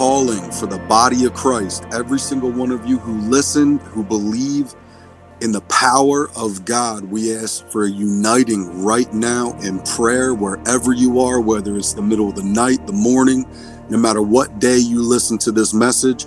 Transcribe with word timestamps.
calling 0.00 0.50
for 0.52 0.64
the 0.64 0.78
body 0.88 1.26
of 1.26 1.34
Christ. 1.34 1.84
Every 1.92 2.18
single 2.18 2.50
one 2.50 2.70
of 2.70 2.86
you 2.86 2.96
who 2.96 3.20
listen, 3.28 3.76
who 3.80 4.02
believe 4.02 4.74
in 5.42 5.52
the 5.52 5.60
power 5.68 6.30
of 6.34 6.64
God, 6.64 7.04
we 7.04 7.36
ask 7.36 7.68
for 7.68 7.84
uniting 7.84 8.82
right 8.82 9.12
now 9.12 9.52
in 9.60 9.78
prayer, 9.80 10.32
wherever 10.32 10.94
you 10.94 11.20
are, 11.20 11.38
whether 11.38 11.76
it's 11.76 11.92
the 11.92 12.00
middle 12.00 12.30
of 12.30 12.34
the 12.34 12.42
night, 12.42 12.86
the 12.86 12.94
morning, 12.94 13.44
no 13.90 13.98
matter 13.98 14.22
what 14.22 14.58
day 14.58 14.78
you 14.78 15.02
listen 15.02 15.36
to 15.36 15.52
this 15.52 15.74
message. 15.74 16.26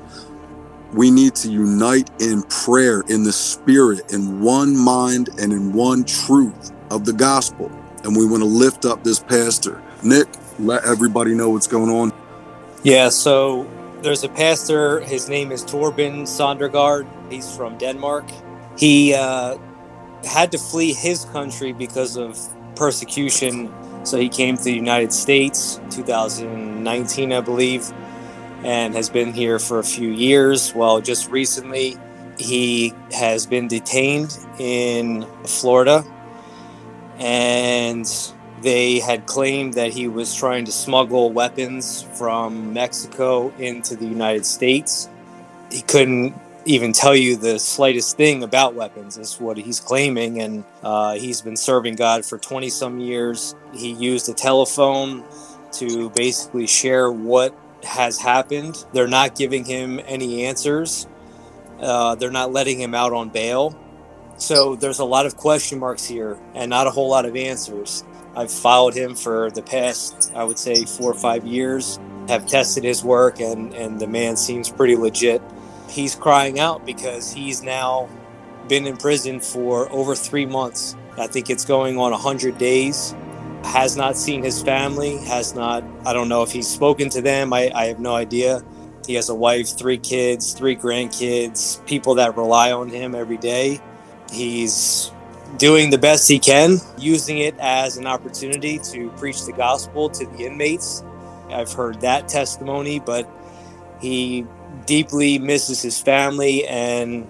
We 0.93 1.09
need 1.09 1.33
to 1.37 1.49
unite 1.49 2.11
in 2.21 2.43
prayer, 2.43 3.01
in 3.09 3.23
the 3.23 3.33
spirit, 3.33 4.13
in 4.13 4.39
one 4.39 4.77
mind, 4.77 5.29
and 5.39 5.51
in 5.51 5.73
one 5.73 6.03
truth 6.03 6.71
of 6.91 7.05
the 7.05 7.13
gospel. 7.13 7.71
And 8.03 8.15
we 8.15 8.27
want 8.27 8.43
to 8.43 8.47
lift 8.47 8.85
up 8.85 9.03
this 9.03 9.19
pastor. 9.19 9.81
Nick, 10.03 10.27
let 10.59 10.85
everybody 10.85 11.33
know 11.33 11.49
what's 11.49 11.65
going 11.65 11.89
on. 11.89 12.22
Yeah, 12.83 13.07
so 13.07 13.65
there's 14.01 14.25
a 14.25 14.29
pastor. 14.29 14.99
His 14.99 15.29
name 15.29 15.53
is 15.53 15.63
Torben 15.63 16.23
Sondergaard. 16.23 17.07
He's 17.31 17.55
from 17.55 17.77
Denmark. 17.77 18.25
He 18.77 19.13
uh, 19.13 19.57
had 20.25 20.51
to 20.51 20.57
flee 20.57 20.91
his 20.93 21.23
country 21.25 21.71
because 21.71 22.17
of 22.17 22.37
persecution. 22.75 23.73
So 24.05 24.19
he 24.19 24.27
came 24.27 24.57
to 24.57 24.63
the 24.63 24.73
United 24.73 25.13
States 25.13 25.79
2019, 25.91 27.31
I 27.31 27.39
believe, 27.39 27.89
and 28.65 28.93
has 28.95 29.09
been 29.09 29.31
here 29.31 29.59
for 29.59 29.79
a 29.79 29.83
few 29.83 30.09
years. 30.09 30.75
Well, 30.75 30.99
just 30.99 31.29
recently, 31.29 31.97
he 32.37 32.93
has 33.13 33.45
been 33.45 33.69
detained 33.69 34.37
in 34.59 35.25
Florida 35.45 36.03
and 37.17 38.05
they 38.63 38.99
had 38.99 39.25
claimed 39.25 39.73
that 39.75 39.91
he 39.91 40.07
was 40.07 40.33
trying 40.33 40.65
to 40.65 40.71
smuggle 40.71 41.31
weapons 41.31 42.03
from 42.13 42.73
Mexico 42.73 43.53
into 43.59 43.95
the 43.95 44.05
United 44.05 44.45
States. 44.45 45.09
He 45.69 45.81
couldn't 45.81 46.33
even 46.65 46.93
tell 46.93 47.15
you 47.15 47.35
the 47.35 47.59
slightest 47.59 48.15
thing 48.15 48.41
about 48.41 48.73
weapons, 48.73 49.17
is 49.17 49.39
what 49.39 49.57
he's 49.57 49.79
claiming. 49.79 50.39
And 50.41 50.63
uh, 50.81 51.15
he's 51.15 51.41
been 51.41 51.57
serving 51.57 51.95
God 51.95 52.25
for 52.25 52.37
20 52.37 52.69
some 52.69 52.99
years. 52.99 53.53
He 53.73 53.91
used 53.91 54.29
a 54.29 54.33
telephone 54.33 55.25
to 55.73 56.09
basically 56.11 56.67
share 56.67 57.11
what 57.11 57.53
has 57.83 58.17
happened. 58.17 58.85
They're 58.93 59.07
not 59.07 59.35
giving 59.35 59.65
him 59.65 59.99
any 60.07 60.45
answers, 60.45 61.07
uh, 61.79 62.15
they're 62.15 62.31
not 62.31 62.53
letting 62.53 62.79
him 62.79 62.95
out 62.95 63.11
on 63.11 63.29
bail. 63.29 63.77
So 64.37 64.75
there's 64.75 64.99
a 64.99 65.05
lot 65.05 65.25
of 65.25 65.37
question 65.37 65.79
marks 65.79 66.05
here 66.05 66.37
and 66.53 66.69
not 66.69 66.87
a 66.87 66.89
whole 66.89 67.09
lot 67.09 67.25
of 67.25 67.35
answers. 67.35 68.03
I've 68.35 68.51
followed 68.51 68.95
him 68.95 69.15
for 69.15 69.51
the 69.51 69.61
past, 69.61 70.31
I 70.35 70.43
would 70.43 70.57
say, 70.57 70.85
four 70.85 71.11
or 71.11 71.15
five 71.15 71.45
years, 71.45 71.99
have 72.27 72.47
tested 72.47 72.83
his 72.83 73.03
work, 73.03 73.39
and, 73.39 73.73
and 73.73 73.99
the 73.99 74.07
man 74.07 74.37
seems 74.37 74.69
pretty 74.69 74.95
legit. 74.95 75.41
He's 75.89 76.15
crying 76.15 76.59
out 76.59 76.85
because 76.85 77.31
he's 77.31 77.61
now 77.61 78.09
been 78.67 78.87
in 78.87 78.97
prison 78.97 79.39
for 79.39 79.91
over 79.91 80.15
three 80.15 80.45
months. 80.45 80.95
I 81.17 81.27
think 81.27 81.49
it's 81.49 81.65
going 81.65 81.97
on 81.97 82.11
100 82.11 82.57
days. 82.57 83.15
Has 83.65 83.95
not 83.95 84.17
seen 84.17 84.43
his 84.43 84.61
family, 84.61 85.17
has 85.25 85.53
not, 85.53 85.83
I 86.05 86.13
don't 86.13 86.27
know 86.27 86.41
if 86.43 86.51
he's 86.51 86.67
spoken 86.67 87.09
to 87.11 87.21
them. 87.21 87.53
I, 87.53 87.71
I 87.73 87.85
have 87.85 87.99
no 87.99 88.15
idea. 88.15 88.61
He 89.05 89.13
has 89.15 89.29
a 89.29 89.35
wife, 89.35 89.77
three 89.77 89.97
kids, 89.97 90.53
three 90.53 90.75
grandkids, 90.75 91.85
people 91.85 92.15
that 92.15 92.35
rely 92.35 92.71
on 92.71 92.89
him 92.89 93.15
every 93.15 93.37
day. 93.37 93.79
He's 94.31 95.11
doing 95.57 95.89
the 95.89 95.97
best 95.97 96.27
he 96.27 96.39
can, 96.39 96.77
using 96.97 97.39
it 97.39 97.55
as 97.59 97.97
an 97.97 98.07
opportunity 98.07 98.79
to 98.79 99.09
preach 99.11 99.45
the 99.45 99.51
gospel 99.53 100.09
to 100.09 100.25
the 100.25 100.45
inmates. 100.45 101.03
I've 101.49 101.71
heard 101.71 102.01
that 102.01 102.27
testimony, 102.27 102.99
but 102.99 103.29
he 104.01 104.45
deeply 104.85 105.39
misses 105.39 105.81
his 105.81 106.01
family, 106.01 106.65
and 106.67 107.27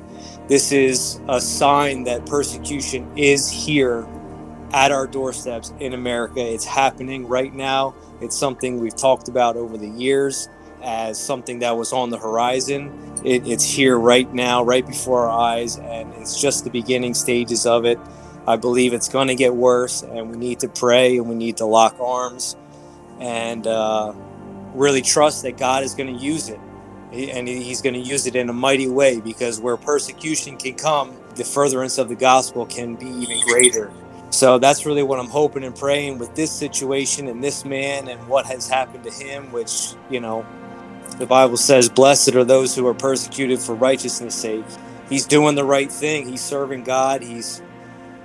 this 0.48 0.72
is 0.72 1.20
a 1.28 1.42
sign 1.42 2.04
that 2.06 2.26
persecution 2.26 3.12
is 3.18 3.50
here 3.50 4.08
at 4.72 4.92
our 4.92 5.06
doorsteps 5.06 5.74
in 5.80 5.94
America. 5.94 6.40
It's 6.40 6.66
happening 6.66 7.28
right 7.28 7.54
now. 7.54 7.94
It's 8.22 8.38
something 8.38 8.80
we've 8.80 8.96
talked 8.96 9.28
about 9.28 9.58
over 9.58 9.78
the 9.78 9.90
years 9.90 10.50
as 10.84 11.20
something 11.20 11.60
that 11.60 11.76
was 11.76 11.94
on 11.94 12.10
the 12.10 12.18
horizon. 12.18 12.92
It, 13.24 13.48
it's 13.48 13.64
here 13.64 13.98
right 13.98 14.32
now, 14.34 14.64
right 14.64 14.86
before 14.86 15.28
our 15.28 15.40
eyes, 15.40 15.78
and 15.78 16.14
it's 16.16 16.40
just 16.40 16.64
the 16.66 16.70
beginning 16.70 17.14
stages 17.14 17.66
of 17.66 17.86
it. 17.86 17.98
I 18.46 18.58
believe 18.58 18.94
it's 18.94 19.08
going 19.08 19.30
to 19.30 19.36
get 19.36 19.56
worse, 19.56 20.04
and 20.04 20.30
we 20.30 20.38
need 20.38 20.60
to 20.60 20.68
pray 20.68 21.18
and 21.18 21.30
we 21.30 21.36
need 21.36 21.58
to 21.58 21.66
lock 21.66 21.98
arms 22.00 22.58
and 23.20 23.66
uh, 23.66 24.14
really 24.74 25.02
trust 25.02 25.44
that 25.44 25.58
God 25.58 25.84
is 25.84 25.96
going 25.96 26.16
to 26.16 26.24
use 26.24 26.50
it. 26.50 26.60
And 27.14 27.48
He's 27.48 27.82
going 27.82 27.94
to 27.94 28.02
use 28.02 28.28
it 28.28 28.36
in 28.36 28.50
a 28.50 28.54
mighty 28.54 28.90
way 28.90 29.22
because 29.22 29.62
where 29.62 29.78
persecution 29.78 30.58
can 30.58 30.76
come, 30.76 31.16
the 31.36 31.46
furtherance 31.46 31.98
of 31.98 32.10
the 32.10 32.16
gospel 32.16 32.66
can 32.66 32.96
be 32.96 33.08
even 33.08 33.40
greater. 33.48 33.92
So 34.32 34.58
that's 34.58 34.88
really 34.88 35.04
what 35.04 35.20
I'm 35.20 35.30
hoping 35.30 35.64
and 35.64 35.76
praying 35.76 36.18
with 36.18 36.34
this 36.34 36.52
situation 36.52 37.28
and 37.28 37.44
this 37.44 37.66
man 37.66 38.08
and 38.08 38.28
what 38.28 38.48
has 38.48 38.68
happened 38.68 39.04
to 39.04 39.12
him, 39.12 39.52
which, 39.52 39.94
you 40.10 40.20
know, 40.20 40.44
the 41.18 41.26
Bible 41.26 41.58
says, 41.58 41.90
Blessed 41.90 42.36
are 42.36 42.44
those 42.44 42.76
who 42.76 42.88
are 42.88 42.94
persecuted 42.94 43.60
for 43.60 43.76
righteousness' 43.76 44.36
sake. 44.36 44.66
He's 45.10 45.26
doing 45.26 45.56
the 45.56 45.64
right 45.64 45.92
thing. 45.92 46.28
He's 46.28 46.42
serving 46.42 46.84
God. 46.84 47.22
He's 47.22 47.62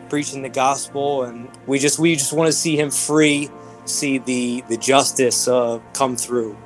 preaching 0.09 0.43
the 0.43 0.49
gospel, 0.49 1.25
and 1.25 1.49
we 1.66 1.78
just 1.78 1.99
we 1.99 2.15
just 2.15 2.32
want 2.32 2.49
to 2.49 2.53
see 2.53 2.78
him 2.78 2.91
free, 2.91 3.50
see 3.84 4.19
the 4.19 4.65
the 4.69 4.76
justice 4.76 5.49
uh, 5.49 5.81
come 5.93 6.16
through. 6.16 6.56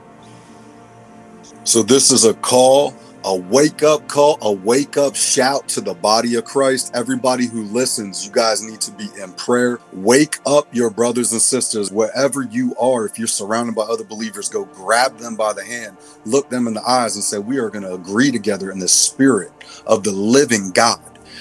So 1.65 1.83
this 1.83 2.11
is 2.11 2.25
a 2.25 2.35
call 2.35 2.95
a 3.25 3.37
wake 3.37 3.83
up 3.83 4.09
call, 4.09 4.39
a 4.43 4.53
wake 4.53 4.97
up 4.97 5.15
shout 5.15 5.69
to 5.69 5.81
the 5.81 5.95
body 5.95 6.35
of 6.35 6.45
Christ. 6.45 6.91
Everybody 6.95 7.47
who 7.47 7.63
listens, 7.63 8.27
you 8.27 8.33
guys 8.33 8.63
need 8.63 8.81
to 8.83 8.93
be 8.93 9.09
in 9.21 9.33
prayer. 9.35 9.79
Wake 9.93 10.39
up 10.47 10.67
your 10.73 10.91
brothers 10.91 11.33
and 11.33 11.41
sisters 11.41 11.93
wherever 11.93 12.43
you 12.43 12.75
are. 12.81 13.07
If 13.07 13.19
you're 13.19 13.29
surrounded 13.29 13.75
by 13.75 13.83
other 13.83 14.05
believers, 14.05 14.49
go 14.49 14.65
grab 14.65 15.19
them 15.19 15.37
by 15.37 15.53
the 15.53 15.65
hand, 15.65 15.97
look 16.25 16.51
them 16.51 16.67
in 16.67 16.75
the 16.75 16.89
eyes, 16.89 17.15
and 17.15 17.25
say, 17.25 17.39
We 17.39 17.59
are 17.59 17.71
going 17.71 17.85
to 17.85 17.95
agree 17.95 18.31
together 18.31 18.71
in 18.71 18.79
the 18.79 18.89
spirit 18.89 19.53
of 19.87 20.03
the 20.03 20.13
living 20.13 20.71
God. 20.71 21.01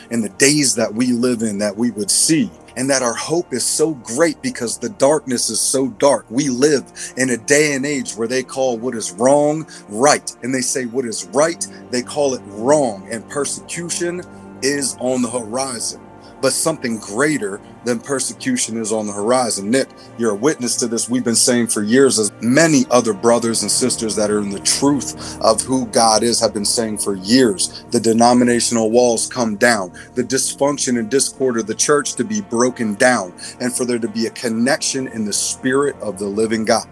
In 0.10 0.22
the 0.22 0.30
days 0.30 0.76
that 0.76 0.94
we 0.94 1.14
live 1.14 1.42
in, 1.42 1.58
that 1.60 1.78
we 1.78 1.92
would 1.92 2.12
see 2.12 2.52
and 2.76 2.90
that 2.90 3.02
our 3.02 3.14
hope 3.14 3.54
is 3.54 3.66
so 3.66 3.94
great 3.96 4.42
because 4.42 4.78
the 4.78 4.90
darkness 4.90 5.50
is 5.50 5.60
so 5.60 5.90
dark. 5.90 6.26
We 6.30 6.50
live 6.50 6.84
in 7.18 7.30
a 7.30 7.38
day 7.38 7.74
and 7.74 7.86
age 7.86 8.14
where 8.14 8.28
they 8.28 8.44
call 8.44 8.78
what 8.78 8.96
is 8.96 9.12
wrong 9.14 9.68
right, 9.90 10.36
and 10.44 10.54
they 10.54 10.62
say 10.62 10.86
what 10.86 11.06
is 11.06 11.26
right, 11.28 11.66
they 11.90 12.02
call 12.02 12.34
it 12.34 12.42
wrong, 12.46 13.08
and 13.12 13.28
persecution 13.30 14.22
is 14.62 14.96
on 15.00 15.22
the 15.22 15.30
horizon 15.30 16.02
but 16.42 16.54
something 16.54 16.98
greater 16.98 17.62
than 17.86 18.00
persecution 18.00 18.78
is 18.78 18.92
on 18.92 19.08
the 19.08 19.14
horizon. 19.14 19.70
Nick, 19.72 19.90
you're 20.18 20.32
a 20.32 20.36
witness 20.36 20.76
to 20.78 20.88
this. 20.88 21.10
We've 21.10 21.24
been 21.24 21.36
saying 21.36 21.68
for 21.68 21.84
years, 21.84 22.20
as 22.20 22.32
many 22.42 22.86
other 22.92 23.14
brothers 23.14 23.62
and 23.62 23.72
sisters 23.72 24.16
that 24.16 24.32
are 24.32 24.40
in 24.40 24.50
the 24.50 24.60
truth 24.60 25.40
of 25.42 25.62
who 25.62 25.86
God 25.88 26.24
is 26.24 26.40
have 26.40 26.54
been 26.54 26.66
saying 26.66 27.00
for 27.00 27.16
years. 27.16 27.86
The 27.92 28.00
denominational 28.00 28.92
walls 28.92 29.28
come 29.28 29.56
down, 29.56 29.94
the 30.16 30.24
dysfunction 30.24 31.00
and 31.00 31.10
discord 31.10 31.58
of 31.58 31.68
the 31.68 31.76
church 31.76 32.16
to 32.16 32.24
be 32.24 32.42
broken 32.42 32.96
down, 32.96 33.34
and 33.60 33.76
for 33.76 33.86
there 33.86 34.00
to 34.00 34.10
be 34.10 34.28
a 34.28 34.32
connection 34.32 35.08
in 35.08 35.26
the 35.26 35.34
spirit 35.34 35.96
of 36.02 36.20
the 36.20 36.28
living 36.28 36.66
God 36.66 36.88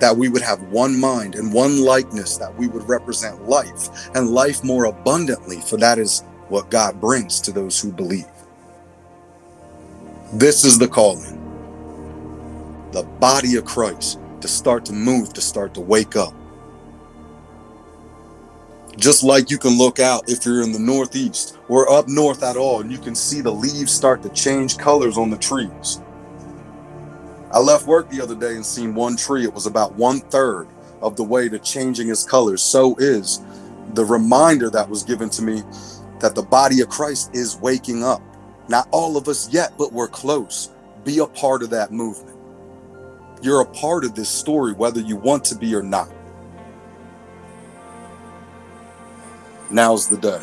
that 0.00 0.16
we 0.16 0.28
would 0.28 0.42
have 0.42 0.62
one 0.64 0.98
mind 0.98 1.34
and 1.34 1.52
one 1.52 1.80
likeness, 1.82 2.36
that 2.36 2.54
we 2.56 2.68
would 2.68 2.86
represent 2.88 3.48
life 3.48 3.88
and 4.14 4.30
life 4.30 4.64
more 4.64 4.86
abundantly, 4.86 5.60
for 5.60 5.76
that 5.78 5.98
is 5.98 6.22
what 6.48 6.70
God 6.70 7.00
brings 7.00 7.40
to 7.42 7.52
those 7.52 7.80
who 7.80 7.92
believe. 7.92 8.26
This 10.32 10.64
is 10.64 10.78
the 10.78 10.88
calling. 10.88 11.40
The 12.92 13.02
body 13.02 13.56
of 13.56 13.64
Christ 13.64 14.18
to 14.40 14.48
start 14.48 14.84
to 14.86 14.92
move, 14.92 15.32
to 15.34 15.40
start 15.40 15.74
to 15.74 15.80
wake 15.80 16.16
up. 16.16 16.34
Just 18.96 19.22
like 19.22 19.50
you 19.50 19.58
can 19.58 19.76
look 19.76 20.00
out 20.00 20.28
if 20.28 20.46
you're 20.46 20.62
in 20.62 20.72
the 20.72 20.78
Northeast 20.78 21.58
or 21.68 21.92
up 21.92 22.08
north 22.08 22.42
at 22.42 22.56
all, 22.56 22.80
and 22.80 22.90
you 22.90 22.98
can 22.98 23.14
see 23.14 23.42
the 23.42 23.50
leaves 23.50 23.92
start 23.92 24.22
to 24.22 24.28
change 24.30 24.78
colors 24.78 25.18
on 25.18 25.30
the 25.30 25.36
trees. 25.36 26.00
I 27.52 27.58
left 27.58 27.86
work 27.86 28.10
the 28.10 28.20
other 28.20 28.34
day 28.34 28.56
and 28.56 28.64
seen 28.64 28.94
one 28.94 29.16
tree. 29.16 29.44
It 29.44 29.54
was 29.54 29.66
about 29.66 29.94
one 29.94 30.20
third 30.20 30.66
of 31.02 31.16
the 31.16 31.22
way 31.22 31.48
to 31.48 31.58
changing 31.58 32.08
its 32.08 32.24
colors. 32.24 32.62
So 32.62 32.96
is 32.96 33.40
the 33.92 34.04
reminder 34.04 34.70
that 34.70 34.88
was 34.88 35.02
given 35.02 35.28
to 35.30 35.42
me 35.42 35.62
that 36.20 36.34
the 36.34 36.42
body 36.42 36.80
of 36.80 36.88
Christ 36.88 37.30
is 37.34 37.58
waking 37.60 38.02
up. 38.02 38.22
Not 38.68 38.88
all 38.90 39.16
of 39.16 39.28
us 39.28 39.52
yet, 39.52 39.74
but 39.78 39.92
we're 39.92 40.08
close. 40.08 40.70
Be 41.04 41.18
a 41.18 41.26
part 41.26 41.62
of 41.62 41.70
that 41.70 41.92
movement. 41.92 42.36
You're 43.42 43.60
a 43.60 43.66
part 43.66 44.04
of 44.04 44.14
this 44.14 44.28
story, 44.28 44.72
whether 44.72 45.00
you 45.00 45.16
want 45.16 45.44
to 45.46 45.54
be 45.54 45.74
or 45.74 45.82
not. 45.82 46.10
Now's 49.70 50.08
the 50.08 50.16
day. 50.16 50.40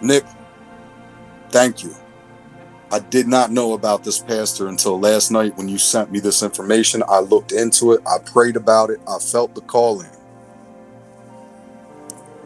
Nick, 0.00 0.24
thank 1.50 1.82
you. 1.82 1.94
I 2.90 3.00
did 3.00 3.26
not 3.26 3.50
know 3.50 3.72
about 3.72 4.04
this 4.04 4.20
pastor 4.20 4.68
until 4.68 4.98
last 5.00 5.30
night 5.30 5.56
when 5.56 5.68
you 5.68 5.76
sent 5.78 6.12
me 6.12 6.20
this 6.20 6.42
information. 6.42 7.02
I 7.08 7.20
looked 7.20 7.52
into 7.52 7.92
it, 7.92 8.00
I 8.06 8.18
prayed 8.18 8.56
about 8.56 8.90
it, 8.90 9.00
I 9.08 9.18
felt 9.18 9.54
the 9.54 9.60
calling 9.62 10.08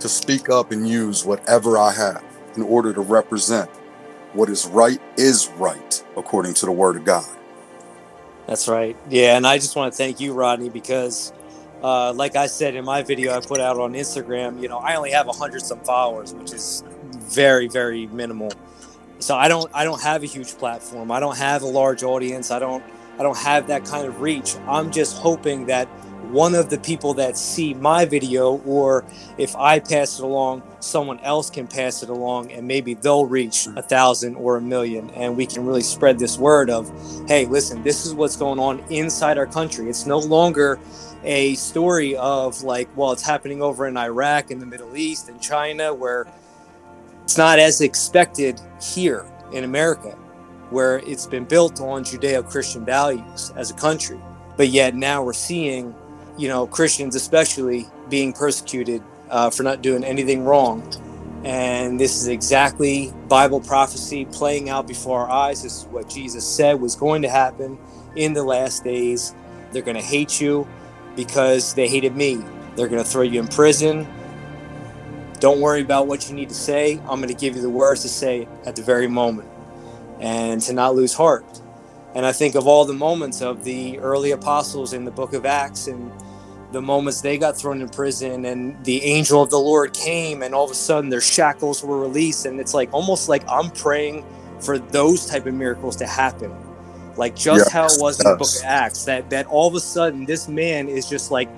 to 0.01 0.09
speak 0.09 0.49
up 0.49 0.73
and 0.73 0.89
use 0.89 1.25
whatever 1.27 1.77
I 1.79 1.93
have 1.93 2.30
in 2.57 2.63
order 2.63 2.93
to 2.93 3.01
represent 3.01 3.71
what 4.33 4.49
is 4.49 4.67
right 4.67 5.01
is 5.17 5.49
right 5.57 6.05
according 6.17 6.55
to 6.55 6.67
the 6.67 6.73
word 6.73 6.97
of 6.97 7.05
God. 7.05 7.27
That's 8.47 8.69
right. 8.69 8.97
Yeah, 9.09 9.37
and 9.37 9.47
I 9.47 9.59
just 9.59 9.77
want 9.77 9.93
to 9.93 9.97
thank 9.97 10.21
you, 10.21 10.33
Rodney, 10.33 10.69
because 10.69 11.33
uh, 11.83 12.13
like 12.13 12.37
I 12.37 12.47
said 12.47 12.75
in 12.75 12.85
my 12.85 13.03
video 13.03 13.37
I 13.37 13.41
put 13.41 13.61
out 13.61 13.79
on 13.79 13.93
Instagram, 13.93 14.61
you 14.61 14.69
know, 14.69 14.79
I 14.79 14.97
only 14.97 15.13
have 15.13 15.29
a 15.29 15.33
hundred 15.33 15.63
some 15.63 15.81
followers, 15.81 16.35
which 16.35 16.53
is 16.53 16.85
very, 17.19 17.69
very 17.69 18.07
minimal. 18.09 18.53
So 19.19 19.37
I 19.37 19.49
don't 19.49 19.71
I 19.75 19.85
don't 19.85 20.03
have 20.03 20.23
a 20.23 20.27
huge 20.27 20.57
platform. 20.59 21.11
I 21.11 21.21
don't 21.21 21.37
have 21.37 21.63
a 21.63 21.67
large 21.67 22.03
audience. 22.03 22.51
I 22.51 22.59
don't 22.59 22.83
I 23.19 23.23
don't 23.23 23.37
have 23.37 23.67
that 23.69 23.85
kind 23.85 24.07
of 24.07 24.21
reach. 24.21 24.57
I'm 24.67 24.91
just 24.91 25.17
hoping 25.17 25.67
that 25.67 25.89
one 26.33 26.55
of 26.55 26.71
the 26.71 26.79
people 26.79 27.15
that 27.15 27.37
see 27.37 27.75
my 27.75 28.05
video 28.05 28.59
or 28.67 29.05
if 29.39 29.55
I 29.57 29.79
pass 29.81 30.19
it 30.19 30.25
along, 30.25 30.63
someone 30.81 31.19
else 31.21 31.51
can 31.51 31.67
pass 31.67 32.03
it 32.03 32.09
along 32.09 32.53
and 32.53 32.67
maybe 32.67 32.95
they'll 32.95 33.27
reach 33.27 33.65
hmm. 33.65 33.77
a 33.79 33.83
thousand 33.83 34.37
or 34.37 34.57
a 34.57 34.61
million 34.61 35.11
and 35.11 35.37
we 35.37 35.47
can 35.47 35.65
really 35.67 35.83
spread 35.83 36.19
this 36.19 36.39
word 36.39 36.71
of, 36.71 36.91
hey, 37.29 37.47
listen, 37.47 37.83
this 37.83 38.07
is 38.07 38.15
what's 38.15 38.37
going 38.37 38.59
on 38.59 38.81
inside 38.91 39.39
our 39.39 39.47
country. 39.47 39.89
It's 39.89 40.07
no 40.07 40.19
longer 40.19 40.79
a 41.25 41.55
story 41.55 42.17
of 42.17 42.63
like, 42.63 42.89
well, 42.97 43.13
it's 43.13 43.23
happening 43.23 43.63
over 43.63 43.87
in 43.87 43.97
Iraq, 43.97 44.51
in 44.51 44.59
the 44.59 44.67
Middle 44.67 44.97
East, 44.97 45.29
in 45.29 45.39
China, 45.39 45.93
where 45.93 46.27
it's 47.25 47.37
not 47.39 47.59
as 47.59 47.81
expected 47.81 48.61
here 48.81 49.27
in 49.53 49.65
America, 49.65 50.11
where 50.71 50.99
it's 51.01 51.27
been 51.27 51.45
built 51.45 51.81
on 51.81 52.05
Judeo 52.05 52.49
Christian 52.49 52.85
values 52.85 53.53
as 53.57 53.71
a 53.71 53.75
country. 53.75 54.19
But 54.57 54.69
yet 54.69 54.95
now 54.95 55.23
we're 55.23 55.33
seeing, 55.33 55.95
you 56.41 56.49
know, 56.49 56.67
Christians 56.67 57.15
especially 57.15 57.87
being 58.09 58.33
persecuted 58.33 59.03
uh, 59.29 59.51
for 59.51 59.63
not 59.63 59.83
doing 59.83 60.03
anything 60.03 60.43
wrong. 60.43 60.83
And 61.45 62.01
this 62.01 62.17
is 62.17 62.29
exactly 62.29 63.13
Bible 63.29 63.61
prophecy 63.61 64.25
playing 64.25 64.71
out 64.71 64.89
before 64.89 65.21
our 65.21 65.31
eyes. 65.31 65.63
This 65.63 65.81
is 65.81 65.85
what 65.89 66.09
Jesus 66.09 66.49
said 66.49 66.81
was 66.81 66.97
going 66.97 67.21
to 67.23 67.29
happen 67.29 67.79
in 68.17 68.33
the 68.33 68.43
last 68.43 68.85
days. 68.85 69.35
They're 69.71 69.83
going 69.83 69.99
to 69.99 70.03
hate 70.03 70.41
you 70.41 70.67
because 71.15 71.75
they 71.75 71.87
hated 71.89 72.17
me. 72.17 72.43
They're 72.75 72.89
going 72.89 73.05
to 73.05 73.09
throw 73.09 73.23
you 73.23 73.39
in 73.41 73.47
prison. 73.47 74.09
Don't 75.41 75.61
worry 75.61 75.83
about 75.83 76.07
what 76.07 76.31
you 76.31 76.35
need 76.35 76.49
to 76.49 76.55
say. 76.55 76.99
I'm 77.01 77.21
going 77.21 77.29
to 77.29 77.35
give 77.35 77.55
you 77.55 77.61
the 77.61 77.69
words 77.71 78.01
to 78.03 78.09
say 78.09 78.49
at 78.65 78.77
the 78.77 78.83
very 78.83 79.09
moment 79.09 79.49
and 80.21 80.63
to 80.63 80.73
not 80.73 80.95
lose 80.95 81.13
heart. 81.13 81.45
And 82.15 82.25
I 82.25 82.33
think 82.33 82.55
of 82.55 82.67
all 82.67 82.87
the 82.87 82.95
moments 82.95 83.43
of 83.43 83.63
the 83.65 83.99
early 83.99 84.31
apostles 84.31 84.95
in 84.95 85.05
the 85.05 85.11
book 85.11 85.35
of 85.35 85.45
Acts 85.45 85.87
and 85.87 86.11
the 86.73 86.81
moments 86.81 87.21
they 87.21 87.39
got 87.39 87.57
thrown 87.57 87.81
in 87.81 87.89
prison 87.89 88.45
and 88.45 88.83
the 88.85 89.03
angel 89.03 89.43
of 89.43 89.51
the 89.51 89.59
Lord 89.59 89.93
came 89.93 90.43
and 90.43 90.55
all 90.55 90.65
of 90.65 90.71
a 90.71 90.75
sudden 90.75 91.11
their 91.11 91.21
shackles 91.21 91.83
were 91.83 91.99
released. 91.99 92.47
And 92.47 92.61
it's 92.61 92.75
like 92.75 92.93
almost 92.93 93.29
like 93.29 93.43
I'm 93.49 93.71
praying 93.71 94.25
for 94.61 94.79
those 94.79 95.27
type 95.27 95.47
of 95.47 95.55
miracles 95.55 95.97
to 95.97 96.07
happen. 96.07 96.55
Like 97.17 97.35
just 97.35 97.71
how 97.71 97.87
it 97.87 97.97
was 97.99 98.21
in 98.21 98.31
the 98.31 98.37
book 98.37 98.49
of 98.49 98.63
Acts, 98.65 99.05
that 99.05 99.31
that 99.31 99.47
all 99.47 99.69
of 99.69 99.75
a 99.75 99.81
sudden 99.81 100.25
this 100.25 100.49
man 100.49 100.89
is 100.89 101.09
just 101.09 101.31
like 101.31 101.49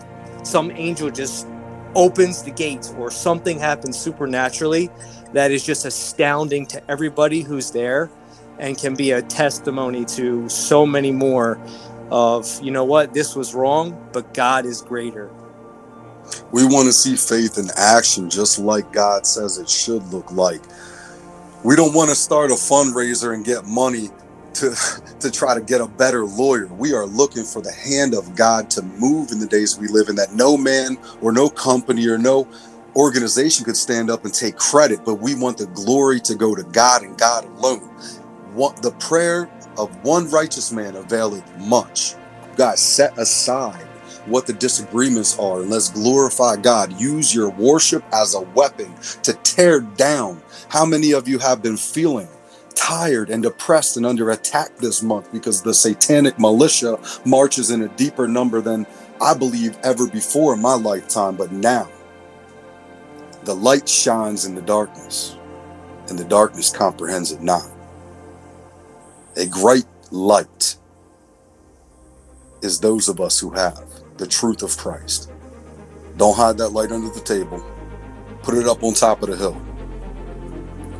some 0.42 0.70
angel 0.72 1.10
just 1.10 1.46
opens 1.94 2.42
the 2.42 2.50
gates 2.50 2.94
or 2.98 3.10
something 3.10 3.58
happens 3.58 3.98
supernaturally 3.98 4.90
that 5.32 5.50
is 5.50 5.64
just 5.64 5.84
astounding 5.84 6.66
to 6.66 6.90
everybody 6.90 7.42
who's 7.42 7.70
there 7.70 8.10
and 8.58 8.78
can 8.78 8.94
be 8.94 9.10
a 9.12 9.22
testimony 9.22 10.04
to 10.04 10.48
so 10.48 10.86
many 10.86 11.10
more 11.10 11.60
of 12.12 12.62
you 12.62 12.70
know 12.70 12.84
what 12.84 13.14
this 13.14 13.34
was 13.34 13.54
wrong 13.54 13.98
but 14.12 14.34
god 14.34 14.66
is 14.66 14.82
greater 14.82 15.30
we 16.52 16.64
want 16.64 16.86
to 16.86 16.92
see 16.92 17.16
faith 17.16 17.58
in 17.58 17.68
action 17.76 18.28
just 18.28 18.58
like 18.58 18.92
god 18.92 19.26
says 19.26 19.58
it 19.58 19.68
should 19.68 20.04
look 20.12 20.30
like 20.32 20.62
we 21.64 21.76
don't 21.76 21.94
want 21.94 22.10
to 22.10 22.16
start 22.16 22.50
a 22.50 22.54
fundraiser 22.54 23.34
and 23.34 23.44
get 23.44 23.64
money 23.64 24.10
to 24.54 24.74
to 25.20 25.30
try 25.30 25.54
to 25.54 25.60
get 25.60 25.80
a 25.80 25.86
better 25.86 26.24
lawyer. 26.24 26.66
We 26.66 26.92
are 26.92 27.06
looking 27.06 27.44
for 27.44 27.62
the 27.62 27.72
hand 27.72 28.14
of 28.14 28.34
God 28.36 28.70
to 28.70 28.82
move 28.82 29.30
in 29.30 29.38
the 29.38 29.46
days 29.46 29.78
we 29.78 29.88
live 29.88 30.08
in 30.08 30.16
that 30.16 30.32
no 30.34 30.56
man 30.56 30.98
or 31.20 31.32
no 31.32 31.48
company 31.48 32.06
or 32.08 32.18
no 32.18 32.48
organization 32.96 33.64
could 33.64 33.76
stand 33.76 34.10
up 34.10 34.24
and 34.24 34.34
take 34.34 34.56
credit, 34.56 35.00
but 35.04 35.14
we 35.14 35.34
want 35.34 35.56
the 35.58 35.66
glory 35.68 36.20
to 36.20 36.34
go 36.34 36.54
to 36.54 36.62
God 36.64 37.02
and 37.02 37.16
God 37.16 37.44
alone. 37.44 37.80
What 38.54 38.82
the 38.82 38.90
prayer 38.92 39.48
of 39.78 40.04
one 40.04 40.28
righteous 40.30 40.72
man 40.72 40.96
availeth 40.96 41.44
much. 41.58 42.14
God 42.56 42.78
set 42.78 43.16
aside 43.18 43.86
what 44.26 44.46
the 44.46 44.52
disagreements 44.52 45.38
are 45.38 45.62
and 45.62 45.70
let's 45.70 45.90
glorify 45.90 46.56
God. 46.56 47.00
Use 47.00 47.34
your 47.34 47.50
worship 47.50 48.04
as 48.12 48.34
a 48.34 48.40
weapon 48.40 48.94
to 49.22 49.32
tear 49.42 49.80
down. 49.80 50.42
How 50.68 50.84
many 50.84 51.12
of 51.12 51.26
you 51.28 51.38
have 51.38 51.62
been 51.62 51.76
feeling 51.76 52.28
tired 52.74 53.30
and 53.30 53.42
depressed 53.42 53.96
and 53.96 54.06
under 54.06 54.30
attack 54.30 54.76
this 54.78 55.02
month 55.02 55.30
because 55.32 55.62
the 55.62 55.74
satanic 55.74 56.38
militia 56.38 56.98
marches 57.24 57.70
in 57.70 57.82
a 57.82 57.88
deeper 57.88 58.28
number 58.28 58.60
than 58.60 58.86
I 59.20 59.34
believe 59.34 59.78
ever 59.82 60.06
before 60.08 60.54
in 60.54 60.60
my 60.60 60.74
lifetime. 60.74 61.36
But 61.36 61.52
now, 61.52 61.88
the 63.44 63.54
light 63.54 63.88
shines 63.88 64.44
in 64.44 64.54
the 64.54 64.62
darkness, 64.62 65.36
and 66.08 66.18
the 66.18 66.24
darkness 66.24 66.70
comprehends 66.70 67.32
it 67.32 67.42
not. 67.42 67.71
A 69.36 69.46
great 69.46 69.86
light 70.10 70.76
is 72.62 72.78
those 72.78 73.08
of 73.08 73.20
us 73.20 73.40
who 73.40 73.50
have 73.50 73.82
the 74.18 74.26
truth 74.26 74.62
of 74.62 74.76
Christ. 74.76 75.30
Don't 76.16 76.36
hide 76.36 76.58
that 76.58 76.68
light 76.70 76.92
under 76.92 77.08
the 77.08 77.20
table. 77.20 77.64
Put 78.42 78.56
it 78.56 78.66
up 78.66 78.82
on 78.82 78.94
top 78.94 79.22
of 79.22 79.30
the 79.30 79.36
hill 79.36 79.60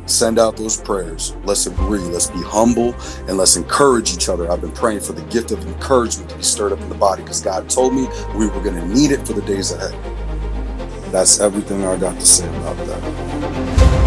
send 0.05 0.39
out 0.39 0.57
those 0.57 0.79
prayers. 0.79 1.35
Let's 1.43 1.65
agree. 1.65 1.99
Let's 1.99 2.27
be 2.27 2.41
humble 2.41 2.93
and 3.27 3.37
let's 3.37 3.55
encourage 3.55 4.13
each 4.13 4.29
other. 4.29 4.51
I've 4.51 4.61
been 4.61 4.71
praying 4.71 5.01
for 5.01 5.13
the 5.13 5.23
gift 5.23 5.51
of 5.51 5.65
encouragement 5.65 6.29
to 6.29 6.37
be 6.37 6.43
stirred 6.43 6.73
up 6.73 6.79
in 6.81 6.89
the 6.89 6.95
body 6.95 7.23
because 7.23 7.41
God 7.41 7.69
told 7.69 7.93
me 7.93 8.07
we 8.35 8.47
were 8.47 8.61
going 8.61 8.75
to 8.75 8.87
need 8.87 9.11
it 9.11 9.25
for 9.25 9.33
the 9.33 9.41
days 9.41 9.71
ahead. 9.71 9.93
That's 11.11 11.39
everything 11.39 11.85
I 11.85 11.97
got 11.97 12.19
to 12.19 12.25
say 12.25 12.47
about 12.57 12.77
that. 12.87 14.02